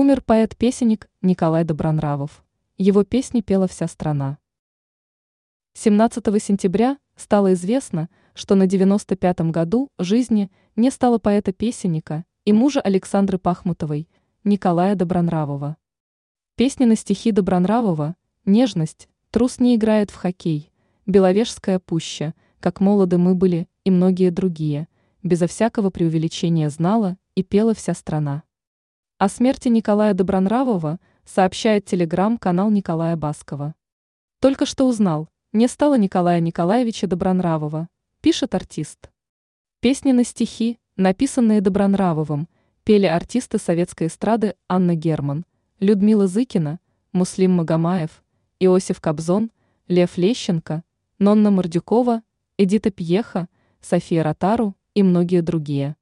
[0.00, 2.44] Умер поэт-песенник Николай Добронравов.
[2.76, 4.38] Его песни пела вся страна.
[5.72, 13.38] 17 сентября стало известно, что на 95-м году жизни не стало поэта-песенника и мужа Александры
[13.38, 14.08] Пахмутовой,
[14.44, 15.76] Николая Добронравова.
[16.54, 20.70] Песни на стихи Добронравова «Нежность», «Трус не играет в хоккей»,
[21.06, 24.86] «Беловежская пуща», «Как молоды мы были» и многие другие,
[25.24, 28.44] безо всякого преувеличения знала и пела вся страна.
[29.20, 33.74] О смерти Николая Добронравова сообщает телеграм-канал Николая Баскова.
[34.38, 37.88] Только что узнал, не стало Николая Николаевича Добронравова,
[38.20, 39.10] пишет артист.
[39.80, 42.48] Песни на стихи, написанные Добронравовым,
[42.84, 45.44] пели артисты советской эстрады Анна Герман,
[45.80, 46.78] Людмила Зыкина,
[47.10, 48.22] Муслим Магомаев,
[48.60, 49.50] Иосиф Кобзон,
[49.88, 50.84] Лев Лещенко,
[51.18, 52.22] Нонна Мордюкова,
[52.56, 53.48] Эдита Пьеха,
[53.80, 55.96] София Ротару и многие другие.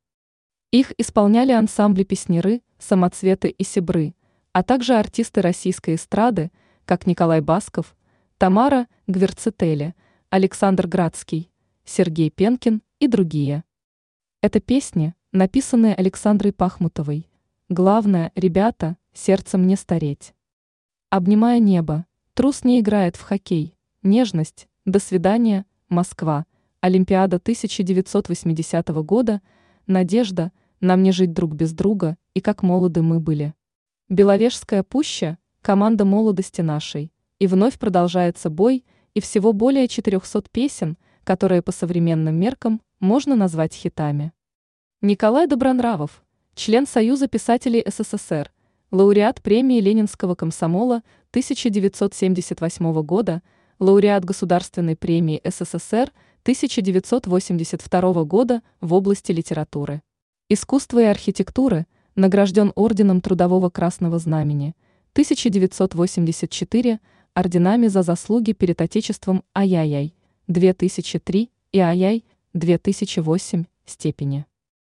[0.77, 4.15] Их исполняли ансамбли песнеры, самоцветы и сибры,
[4.53, 6.51] а также артисты российской эстрады,
[6.85, 7.97] как Николай Басков,
[8.37, 9.95] Тамара Гверцетели,
[10.29, 11.51] Александр Градский,
[11.87, 13.65] Сергей Пенкин и другие.
[14.43, 17.27] Это песни, написанные Александрой Пахмутовой.
[17.71, 20.35] Главное, ребята, сердцем не стареть.
[21.09, 22.05] Обнимая небо,
[22.35, 26.45] трус не играет в хоккей, нежность, до свидания, Москва,
[26.83, 29.41] Олимпиада 1980 года,
[29.87, 33.55] надежда– нам не жить друг без друга, и как молоды мы были.
[34.09, 41.63] Беловежская пуща– команда молодости нашей, и вновь продолжается бой, и всего более 400 песен, которые
[41.63, 44.33] по современным меркам можно назвать хитами.
[45.01, 46.23] Николай Добронравов,
[46.55, 48.53] член Союза писателей СССР,
[48.91, 53.43] лауреат премии Ленинского комсомола 1978 года,
[53.79, 60.03] лауреат Государственной премии СССР 1982 года в области литературы
[60.49, 64.75] искусства и архитектуры, награжден Орденом Трудового Красного Знамени,
[65.13, 67.01] 1984,
[67.35, 70.15] орденами за заслуги перед Отечеством Ай-Яй-Яй,
[70.49, 74.47] 2003 и Ай-Яй, 2008 степени.